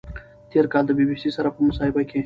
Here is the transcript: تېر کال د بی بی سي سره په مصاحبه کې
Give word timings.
تېر 0.51 0.65
کال 0.71 0.83
د 0.87 0.91
بی 0.97 1.05
بی 1.09 1.15
سي 1.21 1.29
سره 1.37 1.49
په 1.55 1.59
مصاحبه 1.67 2.01
کې 2.09 2.19